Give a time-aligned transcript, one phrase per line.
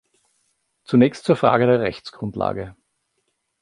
[0.83, 2.75] Zunächst zur Frage der Rechtsgrundlage.